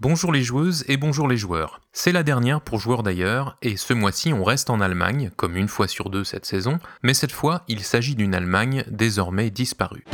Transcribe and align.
Bonjour 0.00 0.30
les 0.30 0.44
joueuses 0.44 0.84
et 0.86 0.96
bonjour 0.96 1.26
les 1.26 1.36
joueurs. 1.36 1.80
C'est 1.92 2.12
la 2.12 2.22
dernière 2.22 2.60
pour 2.60 2.78
joueurs 2.78 3.02
d'ailleurs, 3.02 3.58
et 3.62 3.76
ce 3.76 3.92
mois-ci 3.92 4.32
on 4.32 4.44
reste 4.44 4.70
en 4.70 4.80
Allemagne, 4.80 5.32
comme 5.34 5.56
une 5.56 5.66
fois 5.66 5.88
sur 5.88 6.08
deux 6.08 6.22
cette 6.22 6.46
saison, 6.46 6.78
mais 7.02 7.14
cette 7.14 7.32
fois 7.32 7.64
il 7.66 7.80
s'agit 7.80 8.14
d'une 8.14 8.32
Allemagne 8.32 8.84
désormais 8.86 9.50
disparue. 9.50 10.04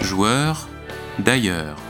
Joueurs 0.00 0.68
d'ailleurs. 1.18 1.87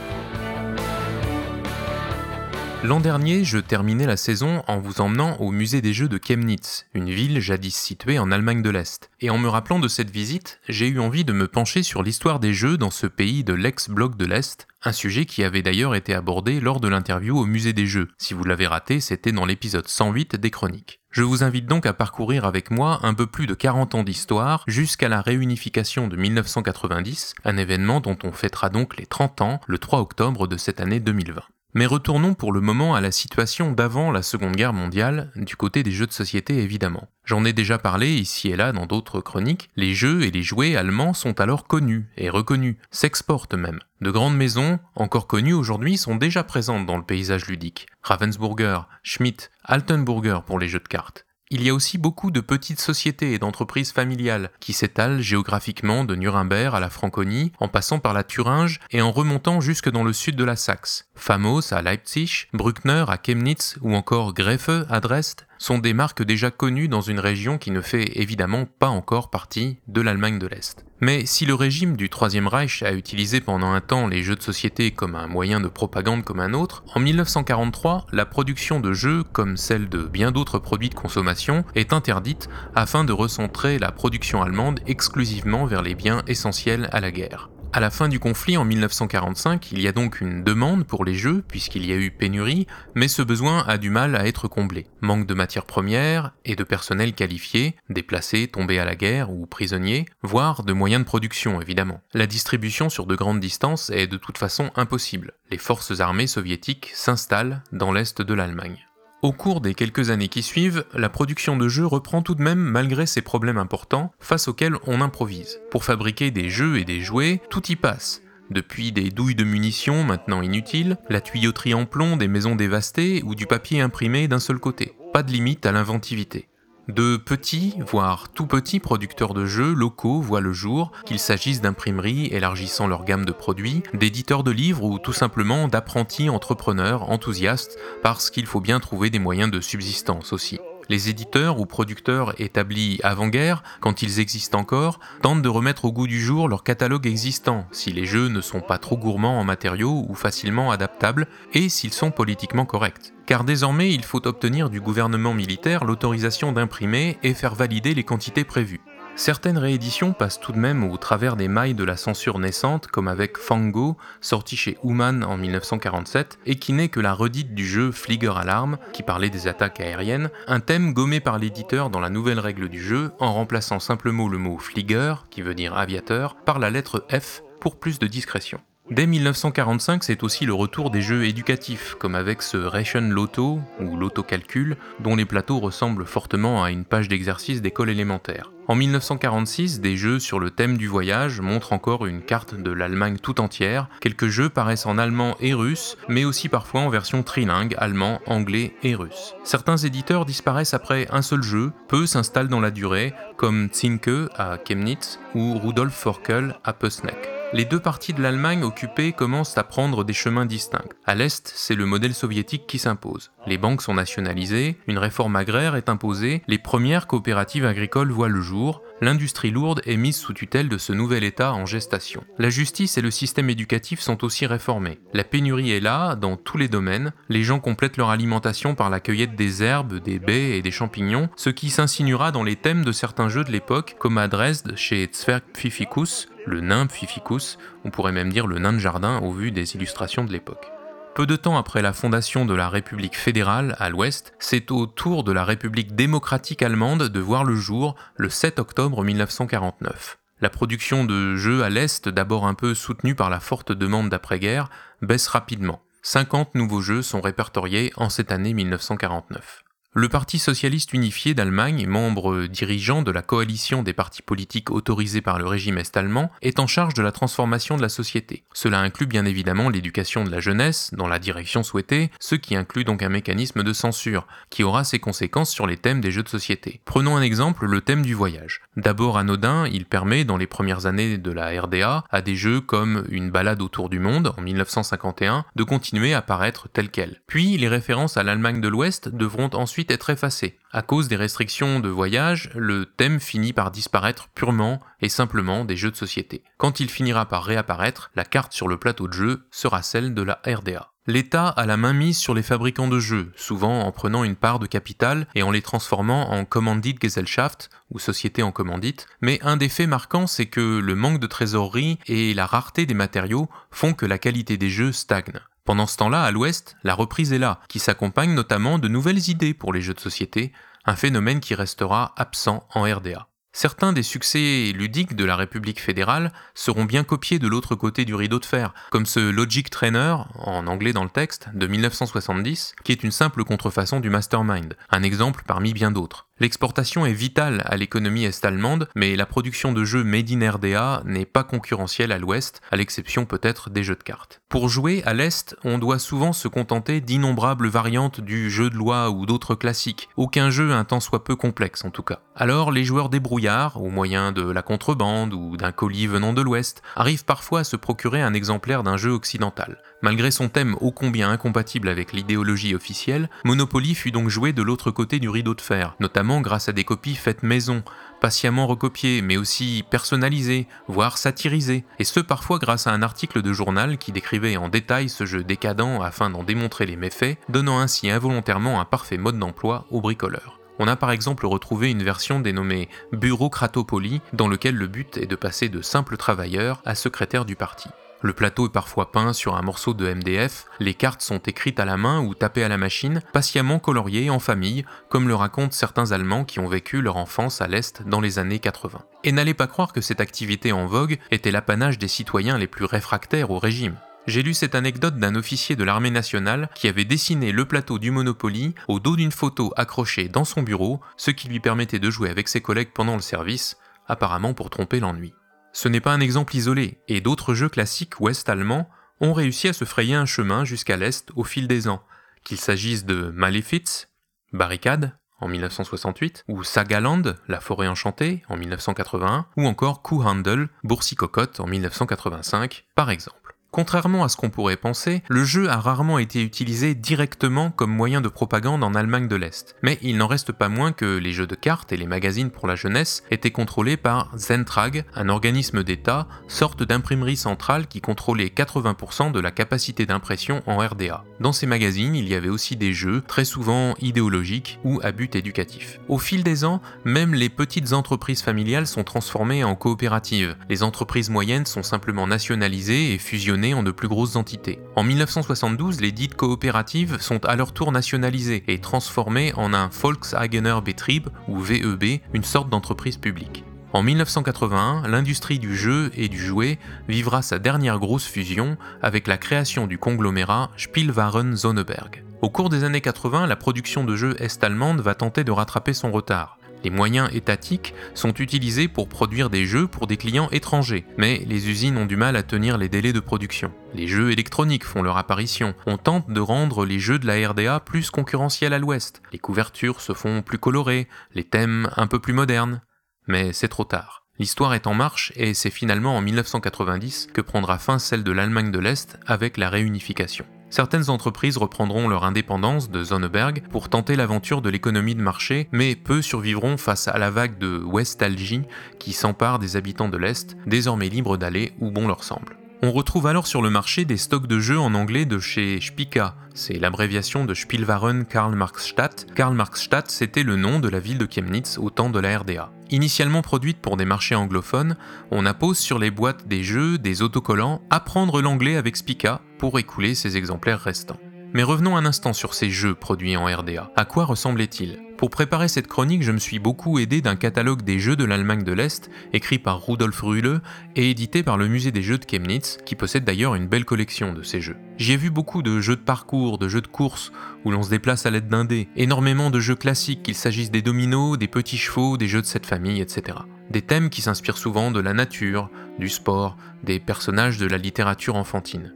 L'an 2.81 3.01
dernier, 3.01 3.43
je 3.43 3.57
terminais 3.57 4.05
la 4.05 4.15
saison 4.15 4.63
en 4.67 4.79
vous 4.79 5.01
emmenant 5.01 5.35
au 5.41 5.51
musée 5.51 5.81
des 5.81 5.91
jeux 5.91 6.07
de 6.07 6.17
Chemnitz, 6.17 6.85
une 6.93 7.09
ville 7.09 7.41
jadis 7.41 7.75
située 7.75 8.19
en 8.19 8.31
Allemagne 8.31 8.61
de 8.61 8.69
l'Est. 8.69 9.11
Et 9.19 9.29
en 9.29 9.37
me 9.37 9.49
rappelant 9.49 9.79
de 9.79 9.89
cette 9.89 10.11
visite, 10.11 10.61
j'ai 10.69 10.87
eu 10.87 11.01
envie 11.01 11.25
de 11.25 11.33
me 11.33 11.49
pencher 11.49 11.83
sur 11.83 12.03
l'histoire 12.03 12.39
des 12.39 12.53
jeux 12.53 12.77
dans 12.77 12.89
ce 12.89 13.05
pays 13.05 13.43
de 13.43 13.51
l'ex-bloc 13.51 14.15
de 14.15 14.23
l'Est, 14.23 14.65
un 14.81 14.93
sujet 14.93 15.25
qui 15.25 15.43
avait 15.43 15.61
d'ailleurs 15.61 15.93
été 15.93 16.13
abordé 16.13 16.61
lors 16.61 16.79
de 16.79 16.87
l'interview 16.87 17.37
au 17.37 17.45
musée 17.45 17.73
des 17.73 17.85
jeux. 17.85 18.07
Si 18.17 18.33
vous 18.33 18.45
l'avez 18.45 18.65
raté, 18.65 19.01
c'était 19.01 19.33
dans 19.33 19.45
l'épisode 19.45 19.89
108 19.89 20.37
des 20.37 20.49
chroniques. 20.49 21.01
Je 21.11 21.23
vous 21.23 21.43
invite 21.43 21.65
donc 21.65 21.85
à 21.85 21.91
parcourir 21.91 22.45
avec 22.45 22.71
moi 22.71 23.01
un 23.03 23.13
peu 23.13 23.27
plus 23.27 23.45
de 23.45 23.55
40 23.55 23.95
ans 23.95 24.03
d'histoire 24.03 24.63
jusqu'à 24.67 25.09
la 25.09 25.19
réunification 25.19 26.07
de 26.07 26.15
1990, 26.15 27.35
un 27.43 27.57
événement 27.57 27.99
dont 27.99 28.17
on 28.23 28.31
fêtera 28.31 28.69
donc 28.69 28.95
les 28.95 29.05
30 29.05 29.41
ans 29.41 29.59
le 29.67 29.79
3 29.79 29.99
octobre 29.99 30.47
de 30.47 30.55
cette 30.55 30.79
année 30.79 31.01
2020. 31.01 31.41
Mais 31.75 31.85
retournons 31.85 32.33
pour 32.33 32.51
le 32.51 32.61
moment 32.61 32.95
à 32.95 33.01
la 33.01 33.11
situation 33.11 33.71
d'avant 33.71 34.11
la 34.11 34.23
Seconde 34.23 34.55
Guerre 34.55 34.73
mondiale, 34.73 35.31
du 35.35 35.55
côté 35.55 35.83
des 35.83 35.91
jeux 35.91 36.07
de 36.07 36.11
société 36.11 36.63
évidemment. 36.63 37.07
J'en 37.25 37.45
ai 37.45 37.53
déjà 37.53 37.77
parlé 37.77 38.11
ici 38.11 38.49
et 38.49 38.55
là 38.55 38.71
dans 38.71 38.87
d'autres 38.87 39.21
chroniques, 39.21 39.69
les 39.75 39.93
jeux 39.93 40.23
et 40.23 40.31
les 40.31 40.41
jouets 40.41 40.75
allemands 40.75 41.13
sont 41.13 41.39
alors 41.39 41.67
connus 41.67 42.09
et 42.17 42.31
reconnus, 42.31 42.77
s'exportent 42.89 43.53
même. 43.53 43.79
De 44.01 44.09
grandes 44.09 44.35
maisons, 44.35 44.79
encore 44.95 45.27
connues 45.27 45.53
aujourd'hui, 45.53 45.97
sont 45.97 46.15
déjà 46.15 46.43
présentes 46.43 46.87
dans 46.87 46.97
le 46.97 47.03
paysage 47.03 47.45
ludique. 47.45 47.85
Ravensburger, 48.01 48.87
Schmidt, 49.03 49.49
Altenburger 49.63 50.39
pour 50.47 50.57
les 50.57 50.67
jeux 50.67 50.79
de 50.79 50.87
cartes. 50.87 51.27
Il 51.51 51.63
y 51.63 51.69
a 51.69 51.73
aussi 51.73 51.97
beaucoup 51.97 52.29
de 52.29 52.41
petites 52.41 52.79
sociétés 52.79 53.33
et 53.33 53.39
d'entreprises 53.39 53.91
familiales 53.91 54.51
qui 54.59 54.71
s'étalent 54.71 55.19
géographiquement 55.19 56.03
de 56.03 56.15
Nuremberg 56.15 56.75
à 56.75 56.79
la 56.79 56.91
Franconie, 56.91 57.51
en 57.59 57.67
passant 57.67 57.97
par 57.97 58.13
la 58.13 58.23
Thuringe 58.23 58.79
et 58.91 59.01
en 59.01 59.11
remontant 59.11 59.59
jusque 59.59 59.89
dans 59.89 60.03
le 60.03 60.13
sud 60.13 60.35
de 60.35 60.43
la 60.43 60.55
Saxe. 60.55 61.09
Famos 61.15 61.73
à 61.73 61.81
Leipzig, 61.81 62.45
Bruckner 62.53 63.05
à 63.07 63.17
Chemnitz 63.17 63.77
ou 63.81 63.95
encore 63.95 64.35
Greffe 64.35 64.69
à 64.89 64.99
Dresde 64.99 65.48
sont 65.59 65.77
des 65.77 65.93
marques 65.93 66.23
déjà 66.23 66.49
connues 66.49 66.87
dans 66.87 67.01
une 67.01 67.19
région 67.19 67.59
qui 67.59 67.69
ne 67.69 67.81
fait 67.81 68.17
évidemment 68.19 68.65
pas 68.65 68.87
encore 68.87 69.29
partie 69.29 69.77
de 69.87 70.01
l'Allemagne 70.01 70.39
de 70.39 70.47
l'Est. 70.47 70.85
Mais 71.01 71.25
si 71.25 71.45
le 71.45 71.53
régime 71.53 71.95
du 71.95 72.09
Troisième 72.09 72.47
Reich 72.47 72.81
a 72.83 72.93
utilisé 72.93 73.39
pendant 73.39 73.71
un 73.71 73.79
temps 73.81 74.07
les 74.07 74.23
jeux 74.23 74.35
de 74.35 74.41
société 74.41 74.91
comme 74.91 75.15
un 75.15 75.27
moyen 75.27 75.59
de 75.59 75.67
propagande 75.67 76.23
comme 76.23 76.39
un 76.39 76.53
autre, 76.53 76.83
en 76.95 76.99
1943, 76.99 78.07
la 78.11 78.25
production 78.25 78.79
de 78.79 78.91
jeux, 78.93 79.23
comme 79.23 79.55
celle 79.55 79.87
de 79.87 80.03
bien 80.03 80.31
d'autres 80.31 80.59
produits 80.59 80.89
de 80.89 80.95
consommation, 80.95 81.63
est 81.75 81.93
interdite 81.93 82.49
afin 82.75 83.03
de 83.03 83.13
recentrer 83.13 83.79
la 83.79 83.91
production 83.91 84.41
allemande 84.41 84.79
exclusivement 84.87 85.65
vers 85.65 85.81
les 85.81 85.95
biens 85.95 86.23
essentiels 86.27 86.89
à 86.91 86.99
la 86.99 87.11
guerre. 87.11 87.49
À 87.71 87.79
la 87.79 87.91
fin 87.91 88.07
du 88.09 88.19
conflit 88.19 88.57
en 88.57 88.65
1945, 88.65 89.71
il 89.71 89.79
y 89.79 89.87
a 89.87 89.91
donc 89.91 90.21
une 90.21 90.43
demande 90.43 90.87
pour 90.87 91.05
les 91.05 91.13
jeux, 91.13 91.43
puisqu'il 91.47 91.85
y 91.85 91.93
a 91.93 91.97
eu 91.97 92.09
pénurie, 92.09 92.65
mais 92.95 93.07
ce 93.07 93.21
besoin 93.21 93.63
a 93.67 93.77
du 93.77 93.91
mal 93.91 94.15
à 94.15 94.25
être 94.25 94.47
comblé. 94.47 94.87
Manque 95.01 95.27
de 95.27 95.35
matières 95.35 95.67
premières 95.67 96.33
et 96.45 96.55
de 96.55 96.63
personnel 96.63 97.13
qualifié, 97.13 97.75
déplacés, 97.89 98.47
tombés 98.47 98.79
à 98.79 98.85
la 98.85 98.95
guerre 98.95 99.29
ou 99.31 99.45
prisonniers, 99.45 100.05
voire 100.23 100.63
de 100.63 100.73
moyens 100.73 101.03
de 101.03 101.07
production 101.07 101.61
évidemment. 101.61 102.01
La 102.15 102.25
distribution 102.25 102.89
sur 102.89 103.05
de 103.05 103.15
grandes 103.15 103.39
distances 103.39 103.91
est 103.91 104.07
de 104.07 104.17
toute 104.17 104.39
façon 104.39 104.71
impossible. 104.75 105.33
Les 105.51 105.59
forces 105.59 105.99
armées 105.99 106.27
soviétiques 106.27 106.91
s'installent 106.95 107.61
dans 107.71 107.91
l'est 107.91 108.19
de 108.19 108.33
l'Allemagne. 108.33 108.88
Au 109.21 109.33
cours 109.33 109.59
des 109.59 109.73
quelques 109.73 110.11
années 110.11 110.29
qui 110.29 110.41
suivent, 110.41 110.85
la 110.93 111.09
production 111.09 111.57
de 111.57 111.67
jeux 111.67 111.85
reprend 111.85 112.21
tout 112.21 112.35
de 112.35 112.41
même 112.41 112.59
malgré 112.59 113.05
ces 113.05 113.21
problèmes 113.21 113.57
importants 113.57 114.13
face 114.21 114.47
auxquels 114.47 114.77
on 114.87 115.01
improvise. 115.01 115.59
Pour 115.71 115.83
fabriquer 115.83 116.31
des 116.31 116.49
jeux 116.49 116.79
et 116.79 116.85
des 116.85 117.01
jouets, 117.01 117.41
tout 117.49 117.69
y 117.69 117.75
passe. 117.75 118.21
Depuis 118.49 118.93
des 118.93 119.09
douilles 119.09 119.35
de 119.35 119.43
munitions 119.43 120.05
maintenant 120.05 120.41
inutiles, 120.41 120.97
la 121.09 121.19
tuyauterie 121.19 121.73
en 121.73 121.85
plomb 121.85 122.15
des 122.15 122.29
maisons 122.29 122.55
dévastées 122.55 123.21
ou 123.25 123.35
du 123.35 123.45
papier 123.45 123.81
imprimé 123.81 124.29
d'un 124.29 124.39
seul 124.39 124.57
côté. 124.57 124.93
Pas 125.11 125.21
de 125.21 125.33
limite 125.33 125.65
à 125.65 125.73
l'inventivité. 125.73 126.47
De 126.89 127.17
petits, 127.17 127.75
voire 127.85 128.29
tout 128.29 128.47
petits 128.47 128.79
producteurs 128.79 129.35
de 129.35 129.45
jeux 129.45 129.73
locaux 129.73 130.21
voient 130.21 130.41
le 130.41 130.53
jour, 130.53 130.91
qu'il 131.05 131.19
s'agisse 131.19 131.61
d'imprimeries 131.61 132.25
élargissant 132.31 132.87
leur 132.87 133.05
gamme 133.05 133.25
de 133.25 133.31
produits, 133.31 133.83
d'éditeurs 133.93 134.43
de 134.43 134.49
livres 134.49 134.83
ou 134.83 134.97
tout 134.97 135.13
simplement 135.13 135.67
d'apprentis 135.67 136.31
entrepreneurs 136.31 137.11
enthousiastes 137.11 137.77
parce 138.01 138.31
qu'il 138.31 138.47
faut 138.47 138.59
bien 138.59 138.79
trouver 138.79 139.11
des 139.11 139.19
moyens 139.19 139.51
de 139.51 139.61
subsistance 139.61 140.33
aussi. 140.33 140.59
Les 140.89 141.07
éditeurs 141.07 141.59
ou 141.59 141.67
producteurs 141.67 142.33
établis 142.41 142.99
avant-guerre, 143.03 143.61
quand 143.79 144.01
ils 144.01 144.19
existent 144.19 144.59
encore, 144.59 144.99
tentent 145.21 145.43
de 145.43 145.49
remettre 145.49 145.85
au 145.85 145.91
goût 145.91 146.07
du 146.07 146.19
jour 146.19 146.47
leur 146.47 146.63
catalogue 146.63 147.05
existant, 147.05 147.67
si 147.71 147.91
les 147.91 148.05
jeux 148.05 148.27
ne 148.27 148.41
sont 148.41 148.61
pas 148.61 148.79
trop 148.79 148.97
gourmands 148.97 149.39
en 149.39 149.43
matériaux 149.43 150.03
ou 150.09 150.15
facilement 150.15 150.71
adaptables, 150.71 151.27
et 151.53 151.69
s'ils 151.69 151.93
sont 151.93 152.09
politiquement 152.09 152.65
corrects. 152.65 153.13
Car 153.27 153.43
désormais, 153.43 153.93
il 153.93 154.03
faut 154.03 154.25
obtenir 154.25 154.71
du 154.71 154.81
gouvernement 154.81 155.35
militaire 155.35 155.85
l'autorisation 155.85 156.51
d'imprimer 156.51 157.19
et 157.21 157.35
faire 157.35 157.53
valider 157.53 157.93
les 157.93 158.03
quantités 158.03 158.43
prévues. 158.43 158.81
Certaines 159.15 159.57
rééditions 159.57 160.13
passent 160.13 160.39
tout 160.39 160.53
de 160.53 160.57
même 160.57 160.83
au 160.83 160.95
travers 160.97 161.35
des 161.35 161.47
mailles 161.47 161.73
de 161.73 161.83
la 161.83 161.97
censure 161.97 162.39
naissante, 162.39 162.87
comme 162.87 163.07
avec 163.07 163.37
Fango, 163.37 163.97
sorti 164.21 164.55
chez 164.55 164.77
Human 164.83 165.23
en 165.23 165.35
1947, 165.37 166.39
et 166.45 166.55
qui 166.55 166.71
n'est 166.71 166.87
que 166.87 167.01
la 167.01 167.13
redite 167.13 167.53
du 167.53 167.67
jeu 167.67 167.91
Flieger 167.91 168.33
Alarm, 168.37 168.77
qui 168.93 169.03
parlait 169.03 169.29
des 169.29 169.47
attaques 169.47 169.81
aériennes, 169.81 170.29
un 170.47 170.61
thème 170.61 170.93
gommé 170.93 171.19
par 171.19 171.37
l'éditeur 171.37 171.89
dans 171.89 171.99
la 171.99 172.09
nouvelle 172.09 172.39
règle 172.39 172.69
du 172.69 172.81
jeu, 172.81 173.11
en 173.19 173.33
remplaçant 173.33 173.79
simplement 173.79 174.29
le 174.29 174.37
mot 174.37 174.57
Flieger, 174.57 175.15
qui 175.29 175.41
veut 175.41 175.55
dire 175.55 175.77
aviateur, 175.77 176.35
par 176.35 176.59
la 176.59 176.69
lettre 176.69 177.05
F 177.11 177.43
pour 177.59 177.77
plus 177.77 177.99
de 177.99 178.07
discrétion. 178.07 178.61
Dès 178.91 179.05
1945, 179.05 180.03
c'est 180.03 180.23
aussi 180.23 180.47
le 180.47 180.53
retour 180.53 180.89
des 180.89 181.03
jeux 181.03 181.25
éducatifs, 181.25 181.95
comme 181.99 182.15
avec 182.15 182.41
ce 182.41 182.57
Ration 182.57 183.01
Lotto, 183.01 183.59
ou 183.79 183.95
l'autocalcul, 183.95 184.77
dont 184.99 185.15
les 185.15 185.25
plateaux 185.25 185.59
ressemblent 185.59 186.07
fortement 186.07 186.63
à 186.63 186.71
une 186.71 186.85
page 186.85 187.07
d'exercice 187.07 187.61
d'école 187.61 187.91
élémentaire. 187.91 188.51
En 188.67 188.73
1946, 188.73 189.79
des 189.79 189.95
jeux 189.95 190.17
sur 190.17 190.39
le 190.39 190.49
thème 190.49 190.75
du 190.75 190.87
voyage 190.87 191.39
montrent 191.39 191.73
encore 191.73 192.07
une 192.07 192.23
carte 192.23 192.55
de 192.55 192.71
l'Allemagne 192.71 193.17
tout 193.21 193.41
entière. 193.41 193.89
Quelques 194.01 194.27
jeux 194.27 194.49
paraissent 194.49 194.87
en 194.87 194.97
allemand 194.97 195.35
et 195.39 195.53
russe, 195.53 195.95
mais 196.07 196.25
aussi 196.25 196.49
parfois 196.49 196.81
en 196.81 196.89
version 196.89 197.21
trilingue, 197.21 197.75
allemand, 197.77 198.19
anglais 198.25 198.73
et 198.81 198.95
russe. 198.95 199.35
Certains 199.43 199.77
éditeurs 199.77 200.25
disparaissent 200.25 200.73
après 200.73 201.07
un 201.11 201.21
seul 201.21 201.43
jeu, 201.43 201.71
peu 201.87 202.07
s'installent 202.07 202.47
dans 202.47 202.59
la 202.59 202.71
durée, 202.71 203.13
comme 203.37 203.69
Zinke 203.71 204.29
à 204.35 204.57
Chemnitz 204.67 205.19
ou 205.35 205.59
Rudolf 205.59 205.93
Forkel 205.93 206.55
à 206.63 206.73
Pössneck 206.73 207.38
les 207.51 207.65
deux 207.65 207.79
parties 207.79 208.13
de 208.13 208.21
l'Allemagne 208.21 208.63
occupée 208.63 209.11
commencent 209.11 209.57
à 209.57 209.63
prendre 209.63 210.03
des 210.03 210.13
chemins 210.13 210.45
distincts. 210.45 210.85
À 211.05 211.15
l'Est, 211.15 211.51
c'est 211.55 211.75
le 211.75 211.85
modèle 211.85 212.13
soviétique 212.13 212.67
qui 212.67 212.77
s'impose. 212.77 213.31
Les 213.47 213.57
banques 213.57 213.81
sont 213.81 213.95
nationalisées, 213.95 214.77
une 214.87 214.99
réforme 214.99 215.35
agraire 215.35 215.75
est 215.75 215.89
imposée, 215.89 216.43
les 216.47 216.59
premières 216.59 217.07
coopératives 217.07 217.65
agricoles 217.65 218.11
voient 218.11 218.29
le 218.29 218.41
jour, 218.41 218.83
l'industrie 219.01 219.49
lourde 219.49 219.81
est 219.85 219.97
mise 219.97 220.17
sous 220.17 220.33
tutelle 220.33 220.69
de 220.69 220.77
ce 220.77 220.93
nouvel 220.93 221.23
État 221.23 221.53
en 221.53 221.65
gestation. 221.65 222.23
La 222.37 222.49
justice 222.49 222.97
et 222.97 223.01
le 223.01 223.11
système 223.11 223.49
éducatif 223.49 223.99
sont 223.99 224.23
aussi 224.23 224.45
réformés. 224.45 224.99
La 225.13 225.23
pénurie 225.23 225.71
est 225.71 225.79
là, 225.79 226.15
dans 226.15 226.37
tous 226.37 226.57
les 226.57 226.67
domaines, 226.67 227.13
les 227.29 227.43
gens 227.43 227.59
complètent 227.59 227.97
leur 227.97 228.09
alimentation 228.09 228.75
par 228.75 228.89
la 228.89 228.99
cueillette 228.99 229.35
des 229.35 229.63
herbes, 229.63 229.99
des 229.99 230.19
baies 230.19 230.57
et 230.57 230.61
des 230.61 230.71
champignons, 230.71 231.29
ce 231.35 231.49
qui 231.49 231.69
s'insinuera 231.69 232.31
dans 232.31 232.43
les 232.43 232.57
thèmes 232.57 232.85
de 232.85 232.91
certains 232.91 233.29
jeux 233.29 233.43
de 233.43 233.51
l'époque, 233.51 233.95
comme 233.97 234.17
à 234.17 234.27
Dresde 234.27 234.75
chez 234.75 235.09
Zwerg 235.11 235.43
Pfiffikus, 235.53 236.27
le 236.49 236.61
nain 236.61 236.87
Pfifficus, 236.87 237.57
on 237.85 237.91
pourrait 237.91 238.11
même 238.11 238.33
dire 238.33 238.47
le 238.47 238.59
nain 238.59 238.73
de 238.73 238.79
jardin 238.79 239.19
au 239.19 239.31
vu 239.31 239.51
des 239.51 239.75
illustrations 239.75 240.25
de 240.25 240.31
l'époque. 240.31 240.71
Peu 241.15 241.25
de 241.25 241.35
temps 241.35 241.57
après 241.57 241.81
la 241.81 241.93
fondation 241.93 242.45
de 242.45 242.53
la 242.53 242.69
République 242.69 243.17
fédérale 243.17 243.75
à 243.79 243.89
l'ouest, 243.89 244.33
c'est 244.39 244.71
au 244.71 244.85
tour 244.85 245.23
de 245.23 245.31
la 245.31 245.43
République 245.43 245.95
démocratique 245.95 246.61
allemande 246.61 247.03
de 247.03 247.19
voir 247.19 247.43
le 247.43 247.55
jour 247.55 247.95
le 248.15 248.29
7 248.29 248.59
octobre 248.59 249.03
1949. 249.03 250.17
La 250.41 250.49
production 250.49 251.03
de 251.03 251.35
jeux 251.35 251.63
à 251.63 251.69
l'Est, 251.69 252.07
d'abord 252.07 252.47
un 252.47 252.53
peu 252.53 252.73
soutenue 252.73 253.15
par 253.15 253.29
la 253.29 253.41
forte 253.41 253.73
demande 253.73 254.09
d'après-guerre, 254.09 254.69
baisse 255.01 255.27
rapidement. 255.27 255.81
50 256.03 256.55
nouveaux 256.55 256.81
jeux 256.81 257.01
sont 257.01 257.19
répertoriés 257.19 257.91
en 257.97 258.09
cette 258.09 258.31
année 258.31 258.53
1949. 258.53 259.65
Le 259.95 260.07
Parti 260.07 260.37
socialiste 260.37 260.93
unifié 260.93 261.33
d'Allemagne, 261.33 261.87
membre 261.87 262.45
dirigeant 262.45 263.01
de 263.01 263.09
la 263.09 263.23
coalition 263.23 263.81
des 263.81 263.91
partis 263.91 264.21
politiques 264.21 264.69
autorisés 264.69 265.21
par 265.21 265.39
le 265.39 265.47
régime 265.47 265.79
est-allemand, 265.79 266.29
est 266.43 266.59
en 266.59 266.67
charge 266.67 266.93
de 266.93 267.01
la 267.01 267.11
transformation 267.11 267.75
de 267.75 267.81
la 267.81 267.89
société. 267.89 268.43
Cela 268.53 268.81
inclut 268.81 269.07
bien 269.07 269.25
évidemment 269.25 269.67
l'éducation 269.67 270.23
de 270.23 270.29
la 270.29 270.41
jeunesse 270.41 270.91
dans 270.93 271.07
la 271.07 271.17
direction 271.17 271.63
souhaitée, 271.63 272.11
ce 272.19 272.35
qui 272.35 272.55
inclut 272.55 272.83
donc 272.83 273.01
un 273.01 273.09
mécanisme 273.09 273.63
de 273.63 273.73
censure, 273.73 274.27
qui 274.51 274.63
aura 274.63 274.83
ses 274.83 274.99
conséquences 274.99 275.49
sur 275.49 275.65
les 275.65 275.77
thèmes 275.77 276.01
des 276.01 276.11
jeux 276.11 276.21
de 276.21 276.29
société. 276.29 276.81
Prenons 276.85 277.17
un 277.17 277.23
exemple, 277.23 277.65
le 277.65 277.81
thème 277.81 278.03
du 278.03 278.13
voyage. 278.13 278.61
D'abord 278.77 279.17
anodin, 279.17 279.65
il 279.65 279.85
permet 279.85 280.23
dans 280.23 280.37
les 280.37 280.45
premières 280.45 280.85
années 280.85 281.17
de 281.17 281.31
la 281.31 281.59
RDA 281.59 282.03
à 282.11 282.21
des 282.21 282.35
jeux 282.35 282.61
comme 282.61 283.05
Une 283.09 283.31
balade 283.31 283.63
autour 283.63 283.89
du 283.89 283.97
monde 283.97 284.35
en 284.37 284.41
1951 284.43 285.45
de 285.55 285.63
continuer 285.63 286.13
à 286.13 286.21
paraître 286.21 286.69
tels 286.69 286.91
quels. 286.91 287.21
Puis 287.25 287.57
les 287.57 287.67
références 287.67 288.17
à 288.17 288.23
l'Allemagne 288.23 288.61
de 288.61 288.67
l'Ouest 288.67 289.09
devront 289.09 289.49
ensuite 289.53 289.78
être 289.87 290.09
effacé. 290.09 290.57
À 290.71 290.81
cause 290.81 291.07
des 291.07 291.15
restrictions 291.15 291.79
de 291.79 291.89
voyage, 291.89 292.49
le 292.55 292.85
thème 292.85 293.19
finit 293.19 293.53
par 293.53 293.71
disparaître 293.71 294.27
purement 294.29 294.79
et 295.01 295.09
simplement 295.09 295.65
des 295.65 295.77
jeux 295.77 295.91
de 295.91 295.95
société. 295.95 296.43
Quand 296.57 296.79
il 296.79 296.89
finira 296.89 297.25
par 297.25 297.43
réapparaître, 297.43 298.11
la 298.15 298.25
carte 298.25 298.53
sur 298.53 298.67
le 298.67 298.77
plateau 298.77 299.07
de 299.07 299.13
jeu 299.13 299.47
sera 299.51 299.81
celle 299.81 300.13
de 300.13 300.21
la 300.21 300.41
RDA. 300.45 300.91
L'État 301.09 301.47
a 301.47 301.65
la 301.65 301.75
main 301.75 301.93
mise 301.93 302.19
sur 302.19 302.35
les 302.35 302.43
fabricants 302.43 302.87
de 302.87 302.99
jeux, 302.99 303.31
souvent 303.35 303.81
en 303.81 303.91
prenant 303.91 304.23
une 304.23 304.35
part 304.35 304.59
de 304.59 304.67
capital 304.67 305.25
et 305.33 305.41
en 305.41 305.49
les 305.49 305.63
transformant 305.63 306.29
en 306.31 306.45
Commandit 306.45 306.97
Gesellschaft, 307.01 307.71
ou 307.89 307.97
société 307.97 308.43
en 308.43 308.51
commandite, 308.51 309.07
mais 309.19 309.39
un 309.41 309.57
des 309.57 309.69
faits 309.69 309.89
marquants 309.89 310.27
c'est 310.27 310.45
que 310.45 310.77
le 310.77 310.93
manque 310.93 311.19
de 311.19 311.25
trésorerie 311.25 311.97
et 312.05 312.35
la 312.35 312.45
rareté 312.45 312.85
des 312.85 312.93
matériaux 312.93 313.49
font 313.71 313.93
que 313.93 314.05
la 314.05 314.19
qualité 314.19 314.57
des 314.57 314.69
jeux 314.69 314.91
stagne. 314.91 315.39
Pendant 315.69 315.85
ce 315.85 315.97
temps-là, 315.97 316.23
à 316.23 316.31
l'ouest, 316.31 316.77
la 316.83 316.95
reprise 316.95 317.31
est 317.31 317.37
là, 317.37 317.59
qui 317.69 317.77
s'accompagne 317.77 318.33
notamment 318.33 318.79
de 318.79 318.87
nouvelles 318.87 319.29
idées 319.29 319.53
pour 319.53 319.71
les 319.71 319.81
jeux 319.81 319.93
de 319.93 319.99
société, 319.99 320.51
un 320.85 320.95
phénomène 320.95 321.39
qui 321.39 321.53
restera 321.53 322.11
absent 322.17 322.67
en 322.73 322.91
RDA. 322.91 323.27
Certains 323.53 323.93
des 323.93 324.01
succès 324.01 324.71
ludiques 324.73 325.15
de 325.15 325.25
la 325.25 325.35
République 325.35 325.79
fédérale 325.79 326.33
seront 326.55 326.85
bien 326.85 327.03
copiés 327.03 327.37
de 327.37 327.47
l'autre 327.47 327.75
côté 327.75 328.03
du 328.03 328.15
rideau 328.15 328.39
de 328.39 328.45
fer, 328.45 328.73
comme 328.89 329.05
ce 329.05 329.19
Logic 329.19 329.69
Trainer, 329.69 330.15
en 330.39 330.65
anglais 330.65 330.91
dans 330.91 331.03
le 331.03 331.11
texte, 331.11 331.49
de 331.53 331.67
1970, 331.67 332.73
qui 332.83 332.91
est 332.91 333.03
une 333.03 333.11
simple 333.11 333.43
contrefaçon 333.43 333.99
du 333.99 334.09
Mastermind, 334.09 334.75
un 334.89 335.03
exemple 335.03 335.43
parmi 335.45 335.73
bien 335.73 335.91
d'autres. 335.91 336.28
L'exportation 336.41 337.05
est 337.05 337.11
vitale 337.11 337.63
à 337.65 337.75
l'économie 337.75 338.23
est-allemande, 338.23 338.87
mais 338.95 339.17
la 339.17 339.25
production 339.25 339.73
de 339.73 339.83
jeux 339.83 340.05
made 340.05 340.31
in 340.31 340.49
RDA 340.49 341.01
n'est 341.03 341.25
pas 341.25 341.43
concurrentielle 341.43 342.13
à 342.13 342.17
l'ouest, 342.17 342.61
à 342.71 342.77
l'exception 342.77 343.25
peut-être 343.25 343.69
des 343.69 343.83
jeux 343.83 343.97
de 343.97 344.03
cartes. 344.03 344.39
Pour 344.47 344.69
jouer 344.69 345.03
à 345.05 345.13
l'est, 345.13 345.57
on 345.65 345.77
doit 345.79 345.99
souvent 345.99 346.31
se 346.31 346.47
contenter 346.47 347.01
d'innombrables 347.01 347.67
variantes 347.67 348.21
du 348.21 348.49
jeu 348.49 348.69
de 348.69 348.75
loi 348.75 349.09
ou 349.09 349.25
d'autres 349.25 349.53
classiques, 349.53 350.07
aucun 350.15 350.49
jeu 350.49 350.71
un 350.71 350.85
tant 350.85 351.01
soit 351.01 351.25
peu 351.25 351.35
complexe 351.35 351.83
en 351.83 351.89
tout 351.89 352.03
cas. 352.03 352.21
Alors 352.37 352.71
les 352.71 352.85
joueurs 352.85 353.09
débrouillards, 353.09 353.81
au 353.83 353.89
moyen 353.89 354.31
de 354.31 354.49
la 354.49 354.61
contrebande 354.61 355.33
ou 355.33 355.57
d'un 355.57 355.73
colis 355.73 356.07
venant 356.07 356.31
de 356.31 356.41
l'ouest, 356.41 356.81
arrivent 356.95 357.25
parfois 357.25 357.59
à 357.59 357.63
se 357.65 357.75
procurer 357.75 358.21
un 358.21 358.33
exemplaire 358.33 358.83
d'un 358.83 358.95
jeu 358.95 359.11
occidental. 359.11 359.81
Malgré 360.01 360.31
son 360.31 360.47
thème 360.47 360.77
ô 360.79 360.93
combien 360.93 361.29
incompatible 361.29 361.89
avec 361.89 362.13
l'idéologie 362.13 362.73
officielle, 362.73 363.29
Monopoly 363.43 363.93
fut 363.93 364.11
donc 364.11 364.29
joué 364.29 364.53
de 364.53 364.61
l'autre 364.61 364.91
côté 364.91 365.19
du 365.19 365.27
rideau 365.27 365.53
de 365.53 365.59
fer, 365.59 365.95
notamment 365.99 366.28
grâce 366.39 366.69
à 366.69 366.71
des 366.71 366.83
copies 366.83 367.15
faites 367.15 367.43
maison, 367.43 367.83
patiemment 368.21 368.67
recopiées, 368.67 369.21
mais 369.21 369.37
aussi 369.37 369.83
personnalisées, 369.89 370.67
voire 370.87 371.17
satirisées, 371.17 371.83
et 371.97 372.03
ce 372.03 372.19
parfois 372.19 372.59
grâce 372.59 372.87
à 372.87 372.91
un 372.91 373.01
article 373.01 373.41
de 373.41 373.53
journal 373.53 373.97
qui 373.97 374.11
décrivait 374.11 374.57
en 374.57 374.69
détail 374.69 375.09
ce 375.09 375.25
jeu 375.25 375.43
décadent 375.43 376.01
afin 376.03 376.29
d'en 376.29 376.43
démontrer 376.43 376.85
les 376.85 376.95
méfaits, 376.95 377.37
donnant 377.49 377.79
ainsi 377.79 378.09
involontairement 378.09 378.79
un 378.79 378.85
parfait 378.85 379.17
mode 379.17 379.39
d'emploi 379.39 379.85
aux 379.89 380.01
bricoleurs. 380.01 380.59
On 380.79 380.87
a 380.87 380.95
par 380.95 381.11
exemple 381.11 381.45
retrouvé 381.45 381.91
une 381.91 382.03
version 382.03 382.39
dénommée 382.39 382.87
Bureaucratopoly, 383.11 384.21
dans 384.31 384.47
lequel 384.47 384.75
le 384.75 384.87
but 384.87 385.17
est 385.17 385.27
de 385.27 385.35
passer 385.35 385.67
de 385.67 385.81
simple 385.81 386.15
travailleur 386.15 386.81
à 386.85 386.95
secrétaire 386.95 387.43
du 387.43 387.55
parti. 387.57 387.89
Le 388.21 388.33
plateau 388.33 388.67
est 388.67 388.71
parfois 388.71 389.13
peint 389.13 389.31
sur 389.31 389.55
un 389.55 389.61
morceau 389.61 389.93
de 389.93 390.13
MDF, 390.13 390.65
les 390.81 390.93
cartes 390.93 391.21
sont 391.21 391.39
écrites 391.39 391.79
à 391.79 391.85
la 391.85 391.95
main 391.95 392.19
ou 392.19 392.35
tapées 392.35 392.65
à 392.65 392.67
la 392.67 392.77
machine, 392.77 393.21
patiemment 393.31 393.79
coloriées 393.79 394.29
en 394.29 394.39
famille, 394.39 394.83
comme 395.07 395.29
le 395.29 395.35
racontent 395.35 395.71
certains 395.71 396.11
Allemands 396.11 396.43
qui 396.43 396.59
ont 396.59 396.67
vécu 396.67 397.01
leur 397.01 397.15
enfance 397.15 397.61
à 397.61 397.67
l'Est 397.67 398.03
dans 398.05 398.19
les 398.19 398.37
années 398.37 398.59
80. 398.59 398.99
Et 399.23 399.31
n'allez 399.31 399.53
pas 399.53 399.67
croire 399.67 399.93
que 399.93 400.01
cette 400.01 400.19
activité 400.19 400.73
en 400.73 400.85
vogue 400.85 401.17
était 401.31 401.51
l'apanage 401.51 401.97
des 401.97 402.09
citoyens 402.09 402.57
les 402.57 402.67
plus 402.67 402.83
réfractaires 402.83 403.51
au 403.51 403.59
régime. 403.59 403.95
J'ai 404.27 404.43
lu 404.43 404.53
cette 404.53 404.75
anecdote 404.75 405.15
d'un 405.15 405.35
officier 405.35 405.77
de 405.77 405.85
l'armée 405.85 406.11
nationale 406.11 406.69
qui 406.75 406.89
avait 406.89 407.05
dessiné 407.05 407.53
le 407.53 407.63
plateau 407.63 407.99
du 407.99 408.11
Monopoly 408.11 408.75
au 408.89 408.99
dos 408.99 409.15
d'une 409.15 409.31
photo 409.31 409.73
accrochée 409.77 410.27
dans 410.27 410.45
son 410.45 410.61
bureau, 410.61 410.99
ce 411.15 411.31
qui 411.31 411.47
lui 411.47 411.61
permettait 411.61 411.99
de 411.99 412.09
jouer 412.11 412.29
avec 412.29 412.49
ses 412.49 412.61
collègues 412.61 412.91
pendant 412.93 413.15
le 413.15 413.21
service, 413.21 413.77
apparemment 414.07 414.53
pour 414.53 414.69
tromper 414.69 414.99
l'ennui. 414.99 415.33
Ce 415.81 415.87
n'est 415.87 416.01
pas 416.01 416.11
un 416.11 416.19
exemple 416.19 416.57
isolé, 416.57 416.97
et 417.07 417.21
d'autres 417.21 417.53
jeux 417.53 417.69
classiques 417.69 418.19
ouest-allemands 418.19 418.89
ont 419.21 419.31
réussi 419.31 419.69
à 419.69 419.71
se 419.71 419.85
frayer 419.85 420.13
un 420.13 420.25
chemin 420.25 420.65
jusqu'à 420.65 420.97
l'est 420.97 421.31
au 421.37 421.45
fil 421.45 421.69
des 421.69 421.87
ans, 421.87 422.03
qu'il 422.43 422.57
s'agisse 422.57 423.05
de 423.05 423.31
Malefiz, 423.33 424.09
Barricade 424.51 425.17
en 425.39 425.47
1968, 425.47 426.43
ou 426.49 426.65
Sagaland, 426.65 427.21
La 427.47 427.61
forêt 427.61 427.87
enchantée 427.87 428.43
en 428.49 428.57
1981, 428.57 429.45
ou 429.55 429.67
encore 429.67 430.03
Kuhandel, 430.03 430.67
Boursicocotte 430.83 431.61
en 431.61 431.65
1985, 431.65 432.83
par 432.93 433.09
exemple. 433.09 433.38
Contrairement 433.71 434.23
à 434.23 434.29
ce 434.29 434.35
qu'on 434.35 434.49
pourrait 434.49 434.77
penser, 434.77 435.21
le 435.29 435.43
jeu 435.43 435.69
a 435.69 435.77
rarement 435.77 436.17
été 436.17 436.41
utilisé 436.41 436.95
directement 436.95 437.69
comme 437.69 437.91
moyen 437.91 438.19
de 438.19 438.27
propagande 438.27 438.83
en 438.83 438.95
Allemagne 438.95 439.27
de 439.27 439.35
l'Est. 439.35 439.75
Mais 439.83 439.99
il 440.01 440.17
n'en 440.17 440.25
reste 440.25 440.51
pas 440.51 440.69
moins 440.69 440.91
que 440.91 441.17
les 441.17 441.33
jeux 441.33 441.45
de 441.45 441.53
cartes 441.53 441.91
et 441.91 441.97
les 441.97 442.07
magazines 442.07 442.49
pour 442.49 442.65
la 442.65 442.75
jeunesse 442.75 443.23
étaient 443.29 443.51
contrôlés 443.51 443.95
par 443.95 444.35
Zentrag, 444.35 445.05
un 445.13 445.29
organisme 445.29 445.83
d'État, 445.83 446.27
sorte 446.47 446.81
d'imprimerie 446.81 447.37
centrale 447.37 447.85
qui 447.85 448.01
contrôlait 448.01 448.47
80% 448.47 449.31
de 449.31 449.39
la 449.39 449.51
capacité 449.51 450.07
d'impression 450.07 450.63
en 450.65 450.77
RDA. 450.77 451.23
Dans 451.39 451.53
ces 451.53 451.67
magazines, 451.67 452.15
il 452.15 452.27
y 452.27 452.33
avait 452.33 452.49
aussi 452.49 452.75
des 452.75 452.93
jeux, 452.93 453.21
très 453.27 453.45
souvent 453.45 453.93
idéologiques 454.01 454.79
ou 454.83 454.99
à 455.03 455.11
but 455.11 455.35
éducatif. 455.35 455.99
Au 456.07 456.17
fil 456.17 456.43
des 456.43 456.65
ans, 456.65 456.81
même 457.05 457.35
les 457.35 457.49
petites 457.49 457.93
entreprises 457.93 458.41
familiales 458.41 458.87
sont 458.87 459.03
transformées 459.03 459.63
en 459.63 459.75
coopératives. 459.75 460.55
Les 460.69 460.81
entreprises 460.81 461.29
moyennes 461.29 461.67
sont 461.67 461.83
simplement 461.83 462.25
nationalisées 462.25 463.13
et 463.13 463.19
fusionnées 463.19 463.58
en 463.73 463.83
de 463.83 463.91
plus 463.91 464.07
grosses 464.07 464.35
entités. 464.35 464.79
En 464.95 465.03
1972, 465.03 466.01
les 466.01 466.11
dites 466.11 466.35
coopératives 466.35 467.19
sont 467.19 467.43
à 467.45 467.55
leur 467.55 467.73
tour 467.73 467.91
nationalisées 467.91 468.63
et 468.67 468.79
transformées 468.79 469.53
en 469.55 469.73
un 469.73 469.89
Volkseigener 469.89 470.79
Betrieb 470.83 471.27
ou 471.47 471.59
VEB, 471.59 472.21
une 472.33 472.43
sorte 472.43 472.69
d'entreprise 472.69 473.17
publique. 473.17 473.63
En 473.91 474.03
1981, 474.03 475.07
l'industrie 475.07 475.57
du 475.57 475.75
jeu 475.75 476.11
et 476.15 476.29
du 476.29 476.37
jouet 476.37 476.77
vivra 477.07 477.41
sa 477.41 477.57
dernière 477.57 477.97
grosse 477.97 478.25
fusion 478.25 478.77
avec 479.01 479.27
la 479.27 479.37
création 479.37 479.87
du 479.87 479.97
conglomérat 479.97 480.69
Spielwaren 480.77 481.57
Sonneberg. 481.57 482.23
Au 482.41 482.49
cours 482.49 482.69
des 482.69 482.83
années 482.83 483.01
80, 483.01 483.47
la 483.47 483.55
production 483.55 484.03
de 484.03 484.15
jeux 484.15 484.35
est-allemande 484.39 485.01
va 485.01 485.15
tenter 485.15 485.43
de 485.43 485.51
rattraper 485.51 485.93
son 485.93 486.11
retard. 486.11 486.58
Les 486.83 486.89
moyens 486.89 487.29
étatiques 487.33 487.93
sont 488.13 488.33
utilisés 488.33 488.87
pour 488.87 489.09
produire 489.09 489.49
des 489.49 489.65
jeux 489.65 489.87
pour 489.87 490.07
des 490.07 490.17
clients 490.17 490.49
étrangers, 490.51 491.05
mais 491.17 491.43
les 491.45 491.69
usines 491.69 491.97
ont 491.97 492.05
du 492.05 492.15
mal 492.15 492.35
à 492.35 492.43
tenir 492.43 492.77
les 492.77 492.89
délais 492.89 493.13
de 493.13 493.19
production. 493.19 493.71
Les 493.93 494.07
jeux 494.07 494.31
électroniques 494.31 494.85
font 494.85 495.01
leur 495.01 495.17
apparition. 495.17 495.75
On 495.85 495.97
tente 495.97 496.29
de 496.29 496.39
rendre 496.39 496.85
les 496.85 496.99
jeux 496.99 497.19
de 497.19 497.27
la 497.27 497.49
RDA 497.49 497.81
plus 497.81 498.11
concurrentiels 498.11 498.73
à 498.73 498.79
l'ouest. 498.79 499.21
Les 499.31 499.39
couvertures 499.39 500.01
se 500.01 500.13
font 500.13 500.41
plus 500.41 500.57
colorées, 500.57 501.07
les 501.33 501.43
thèmes 501.43 501.89
un 501.97 502.07
peu 502.07 502.19
plus 502.19 502.33
modernes. 502.33 502.81
Mais 503.27 503.51
c'est 503.53 503.67
trop 503.67 503.83
tard. 503.83 504.25
L'histoire 504.39 504.73
est 504.73 504.87
en 504.87 504.93
marche 504.93 505.33
et 505.35 505.53
c'est 505.53 505.69
finalement 505.69 506.15
en 506.15 506.21
1990 506.21 507.27
que 507.33 507.41
prendra 507.41 507.77
fin 507.77 507.99
celle 507.99 508.23
de 508.23 508.31
l'Allemagne 508.31 508.71
de 508.71 508.79
l'Est 508.79 509.19
avec 509.27 509.57
la 509.57 509.69
réunification. 509.69 510.45
Certaines 510.69 511.09
entreprises 511.09 511.57
reprendront 511.57 512.07
leur 512.07 512.23
indépendance 512.23 512.89
de 512.89 513.03
Zonneberg 513.03 513.63
pour 513.71 513.89
tenter 513.89 514.15
l'aventure 514.15 514.61
de 514.61 514.69
l'économie 514.69 515.15
de 515.15 515.21
marché, 515.21 515.67
mais 515.71 515.95
peu 515.95 516.21
survivront 516.21 516.77
face 516.77 517.07
à 517.07 517.17
la 517.17 517.31
vague 517.31 517.57
de 517.57 517.81
Westalgie 517.85 518.61
qui 518.99 519.13
s'empare 519.13 519.59
des 519.59 519.75
habitants 519.75 520.09
de 520.09 520.17
l'Est, 520.17 520.57
désormais 520.67 521.09
libres 521.09 521.37
d'aller 521.37 521.73
où 521.79 521.91
bon 521.91 522.07
leur 522.07 522.23
semble. 522.23 522.57
On 522.81 522.91
retrouve 522.91 523.27
alors 523.27 523.47
sur 523.47 523.61
le 523.61 523.69
marché 523.69 524.05
des 524.05 524.15
stocks 524.15 524.47
de 524.47 524.59
jeux 524.59 524.79
en 524.79 524.93
anglais 524.93 525.25
de 525.25 525.39
chez 525.39 525.81
Spica, 525.81 526.35
c'est 526.59 526.77
l'abréviation 526.77 527.45
de 527.45 527.53
Spielwaren 527.53 528.25
Karl 528.25 528.53
Marxstadt. 528.53 529.27
Karl 529.33 529.55
Marxstadt, 529.55 530.11
c'était 530.11 530.43
le 530.43 530.57
nom 530.57 530.79
de 530.79 530.89
la 530.89 530.99
ville 530.99 531.17
de 531.17 531.27
Chemnitz 531.29 531.77
au 531.77 531.89
temps 531.89 532.09
de 532.09 532.19
la 532.19 532.37
RDA. 532.37 532.71
Initialement 532.91 533.43
produite 533.43 533.79
pour 533.79 533.97
des 533.97 534.05
marchés 534.05 534.35
anglophones, 534.35 534.97
on 535.29 535.45
appose 535.45 535.77
sur 535.77 535.99
les 535.99 536.09
boîtes 536.09 536.47
des 536.47 536.63
jeux 536.63 536.97
des 536.97 537.21
autocollants 537.21 537.81
Apprendre 537.91 538.41
l'anglais 538.41 538.77
avec 538.77 538.97
Spica 538.97 539.41
pour 539.59 539.77
écouler 539.77 540.15
ses 540.15 540.37
exemplaires 540.37 540.79
restants. 540.79 541.19
Mais 541.53 541.63
revenons 541.63 541.97
un 541.97 542.05
instant 542.05 542.33
sur 542.33 542.53
ces 542.53 542.69
jeux 542.69 542.95
produits 542.95 543.37
en 543.37 543.45
RDA. 543.45 543.91
À 543.95 544.05
quoi 544.05 544.25
ressemblaient-ils? 544.25 545.08
Pour 545.19 545.29
préparer 545.29 545.67
cette 545.67 545.87
chronique, 545.87 546.23
je 546.23 546.31
me 546.31 546.37
suis 546.37 546.59
beaucoup 546.59 546.97
aidé 546.97 547.19
d'un 547.19 547.35
catalogue 547.35 547.81
des 547.81 547.99
jeux 547.99 548.15
de 548.15 548.23
l'Allemagne 548.23 548.63
de 548.63 548.71
l'Est, 548.71 549.09
écrit 549.33 549.59
par 549.59 549.85
Rudolf 549.85 550.21
Rühle 550.21 550.61
et 550.95 551.09
édité 551.09 551.43
par 551.43 551.57
le 551.57 551.67
musée 551.67 551.91
des 551.91 552.01
jeux 552.01 552.17
de 552.17 552.25
Chemnitz, 552.25 552.77
qui 552.85 552.95
possède 552.95 553.25
d'ailleurs 553.25 553.55
une 553.55 553.67
belle 553.67 553.83
collection 553.83 554.31
de 554.31 554.43
ces 554.43 554.61
jeux. 554.61 554.77
J'y 554.97 555.11
ai 555.11 555.17
vu 555.17 555.29
beaucoup 555.29 555.61
de 555.61 555.81
jeux 555.81 555.97
de 555.97 556.01
parcours, 556.01 556.57
de 556.57 556.69
jeux 556.69 556.79
de 556.79 556.87
course, 556.87 557.33
où 557.65 557.71
l'on 557.71 557.83
se 557.83 557.89
déplace 557.89 558.25
à 558.25 558.29
l'aide 558.29 558.47
d'un 558.47 558.63
dé, 558.63 558.87
énormément 558.95 559.49
de 559.49 559.59
jeux 559.59 559.75
classiques, 559.75 560.23
qu'il 560.23 560.35
s'agisse 560.35 560.71
des 560.71 560.81
dominos, 560.81 561.37
des 561.37 561.49
petits 561.49 561.77
chevaux, 561.77 562.15
des 562.15 562.29
jeux 562.29 562.41
de 562.41 562.45
cette 562.45 562.65
famille, 562.65 563.01
etc. 563.01 563.39
Des 563.71 563.81
thèmes 563.81 564.09
qui 564.09 564.21
s'inspirent 564.21 564.57
souvent 564.57 564.89
de 564.89 565.01
la 565.01 565.11
nature, 565.11 565.69
du 565.99 566.07
sport, 566.07 566.55
des 566.85 567.01
personnages 567.01 567.57
de 567.57 567.67
la 567.67 567.77
littérature 567.77 568.37
enfantine. 568.37 568.95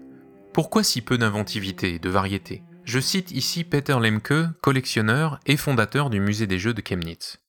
Pourquoi 0.54 0.84
si 0.84 1.02
peu 1.02 1.18
d'inventivité 1.18 1.96
et 1.96 2.00
de 2.00 2.10
variété? 2.10 2.64
Je 2.86 3.00
cite 3.00 3.32
ici 3.32 3.64
Peter 3.64 3.98
Lemke, 4.00 4.52
collectionneur 4.62 5.40
et 5.46 5.58
fondateur 5.58 6.10
du 6.10 6.20
musée 6.20 6.48
des 6.48 6.60
jeux 6.60 6.74
de 6.74 6.82
Chemnitz. 6.86 7.40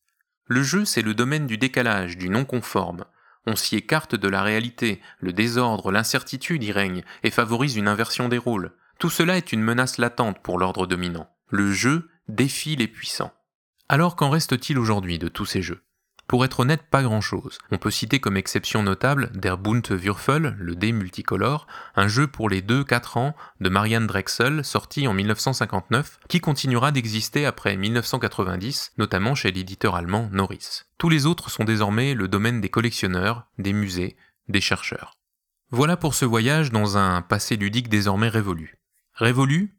Le 0.47 0.63
jeu, 0.63 0.85
c'est 0.85 1.03
le 1.03 1.15
domaine 1.15 1.47
du 1.47 1.59
décalage, 1.59 2.17
du 2.17 2.29
non-conforme. 2.29 3.05
On 3.47 3.57
s'y 3.57 3.77
écarte 3.77 4.15
de 4.15 4.29
la 4.29 4.43
réalité, 4.43 5.01
le 5.19 5.33
désordre, 5.33 5.91
l'incertitude 5.91 6.63
y 6.63 6.73
règne 6.73 7.03
et 7.23 7.31
favorise 7.31 7.77
une 7.77 7.89
inversion 7.89 8.29
des 8.29 8.39
rôles. 8.39 8.73
Tout 8.99 9.11
cela 9.11 9.37
est 9.37 9.53
une 9.53 9.63
menace 9.63 9.99
latente 9.99 10.43
pour 10.43 10.59
l'ordre 10.59 10.87
dominant. 10.87 11.29
Le 11.49 11.73
jeu 11.73 12.09
défie 12.29 12.77
les 12.77 12.89
puissants. 12.89 13.33
Alors 13.89 14.17
qu'en 14.17 14.31
reste-t-il 14.31 14.79
aujourd'hui 14.79 15.19
de 15.19 15.29
tous 15.29 15.47
ces 15.47 15.63
jeux? 15.63 15.83
Pour 16.27 16.45
être 16.45 16.61
honnête, 16.61 16.83
pas 16.91 17.03
grand-chose. 17.03 17.59
On 17.71 17.79
peut 17.79 17.91
citer 17.91 18.19
comme 18.21 18.37
exception 18.37 18.83
notable 18.83 19.31
Der 19.35 19.59
Bunte 19.59 19.91
Würfel, 19.91 20.57
le 20.59 20.75
dé 20.75 20.93
multicolore, 20.93 21.67
un 21.97 22.09
jeu 22.09 22.27
pour 22.27 22.49
les 22.49 22.63
2-4 22.63 23.19
ans 23.19 23.37
de 23.61 23.69
Marianne 23.69 24.07
Drexel, 24.07 24.65
sorti 24.65 25.07
en 25.07 25.15
1959, 25.15 26.19
qui 26.29 26.41
continuera 26.41 26.93
d'exister 26.93 27.47
après 27.47 27.77
1990, 27.77 28.93
notamment 28.99 29.35
chez 29.35 29.53
l'éditeur 29.53 29.95
allemand 29.95 30.29
Norris. 30.33 30.85
Tous 30.99 31.09
les 31.09 31.27
autres 31.27 31.51
sont 31.51 31.65
désormais 31.65 32.15
le 32.15 32.29
domaine 32.29 32.61
des 32.61 32.71
collectionneurs, 32.71 33.47
des 33.59 33.73
musées, 33.73 34.17
des 34.49 34.61
chercheurs. 34.61 35.17
Voilà 35.71 35.97
pour 35.97 36.15
ce 36.15 36.25
voyage 36.25 36.71
dans 36.71 36.97
un 36.97 37.23
passé 37.23 37.57
ludique 37.57 37.89
désormais 37.89 38.29
révolu. 38.29 38.79
Révolu 39.15 39.75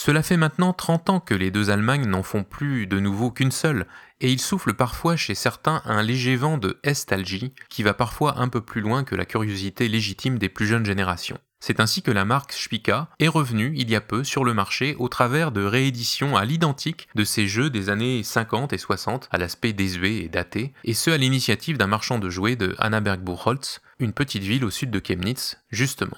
cela 0.00 0.22
fait 0.22 0.38
maintenant 0.38 0.72
30 0.72 1.10
ans 1.10 1.20
que 1.20 1.34
les 1.34 1.50
deux 1.50 1.68
Allemagnes 1.68 2.06
n'en 2.06 2.22
font 2.22 2.42
plus 2.42 2.86
de 2.86 2.98
nouveau 2.98 3.30
qu'une 3.30 3.50
seule, 3.50 3.84
et 4.22 4.32
il 4.32 4.40
souffle 4.40 4.72
parfois 4.72 5.14
chez 5.14 5.34
certains 5.34 5.82
un 5.84 6.02
léger 6.02 6.36
vent 6.36 6.56
de 6.56 6.80
estalgie 6.82 7.52
qui 7.68 7.82
va 7.82 7.92
parfois 7.92 8.38
un 8.38 8.48
peu 8.48 8.62
plus 8.62 8.80
loin 8.80 9.04
que 9.04 9.14
la 9.14 9.26
curiosité 9.26 9.88
légitime 9.88 10.38
des 10.38 10.48
plus 10.48 10.66
jeunes 10.66 10.86
générations. 10.86 11.36
C'est 11.62 11.80
ainsi 11.80 12.00
que 12.00 12.10
la 12.10 12.24
marque 12.24 12.54
Spica 12.54 13.10
est 13.18 13.28
revenue 13.28 13.74
il 13.76 13.90
y 13.90 13.94
a 13.94 14.00
peu 14.00 14.24
sur 14.24 14.42
le 14.42 14.54
marché 14.54 14.96
au 14.98 15.08
travers 15.08 15.52
de 15.52 15.62
rééditions 15.62 16.34
à 16.34 16.46
l'identique 16.46 17.06
de 17.14 17.22
ces 17.22 17.46
jeux 17.46 17.68
des 17.68 17.90
années 17.90 18.22
50 18.22 18.72
et 18.72 18.78
60 18.78 19.28
à 19.30 19.36
l'aspect 19.36 19.74
désuet 19.74 20.24
et 20.24 20.30
daté, 20.30 20.72
et 20.82 20.94
ce 20.94 21.10
à 21.10 21.18
l'initiative 21.18 21.76
d'un 21.76 21.88
marchand 21.88 22.18
de 22.18 22.30
jouets 22.30 22.56
de 22.56 22.74
Annaberg-Buchholz, 22.78 23.80
une 23.98 24.14
petite 24.14 24.44
ville 24.44 24.64
au 24.64 24.70
sud 24.70 24.90
de 24.90 25.02
Chemnitz, 25.06 25.58
justement. 25.68 26.16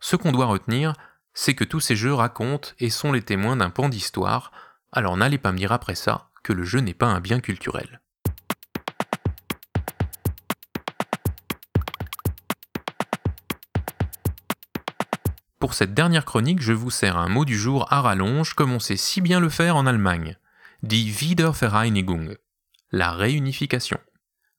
Ce 0.00 0.16
qu'on 0.16 0.32
doit 0.32 0.46
retenir, 0.46 0.94
c'est 1.34 1.54
que 1.54 1.64
tous 1.64 1.80
ces 1.80 1.96
jeux 1.96 2.14
racontent 2.14 2.70
et 2.78 2.90
sont 2.90 3.12
les 3.12 3.22
témoins 3.22 3.56
d'un 3.56 3.70
pan 3.70 3.88
d'histoire, 3.88 4.52
alors 4.92 5.16
n'allez 5.16 5.38
pas 5.38 5.52
me 5.52 5.58
dire 5.58 5.72
après 5.72 5.94
ça 5.94 6.28
que 6.42 6.52
le 6.52 6.64
jeu 6.64 6.80
n'est 6.80 6.94
pas 6.94 7.06
un 7.06 7.20
bien 7.20 7.40
culturel. 7.40 8.00
Pour 15.58 15.74
cette 15.74 15.94
dernière 15.94 16.24
chronique, 16.24 16.60
je 16.60 16.72
vous 16.72 16.90
sers 16.90 17.16
un 17.16 17.28
mot 17.28 17.44
du 17.44 17.56
jour 17.56 17.86
à 17.92 18.00
rallonge 18.00 18.54
comme 18.54 18.72
on 18.72 18.80
sait 18.80 18.96
si 18.96 19.20
bien 19.20 19.38
le 19.38 19.48
faire 19.48 19.76
en 19.76 19.86
Allemagne, 19.86 20.36
die 20.82 21.08
Wiedervereinigung, 21.08 22.36
la 22.90 23.12
réunification. 23.12 24.00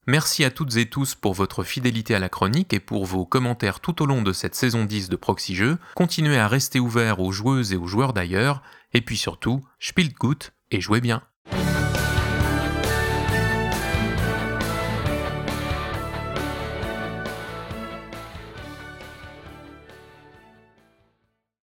Merci 0.06 0.44
à 0.44 0.52
toutes 0.52 0.76
et 0.76 0.90
tous 0.90 1.16
pour 1.16 1.34
votre 1.34 1.64
fidélité 1.64 2.14
à 2.14 2.20
la 2.20 2.28
chronique 2.28 2.74
et 2.74 2.82
pour 2.82 3.06
vos 3.06 3.26
commentaires 3.26 3.80
tout 3.80 4.02
au 4.02 4.06
long 4.06 4.22
de 4.22 4.34
cette 4.34 4.54
saison 4.54 4.84
10 4.84 5.08
de 5.08 5.16
Proxy 5.16 5.56
Jeux. 5.56 5.78
Continuez 5.96 6.38
à 6.38 6.50
rester 6.50 6.82
ouverts 6.82 7.22
aux 7.22 7.32
joueuses 7.32 7.72
et 7.72 7.78
aux 7.78 7.88
joueurs 7.88 8.12
d'ailleurs, 8.12 8.62
et 8.94 9.00
puis 9.00 9.16
surtout, 9.16 9.64
spielt 9.80 10.14
gut 10.20 10.52
et 10.72 10.82
jouez 10.82 11.00
bien. 11.00 11.24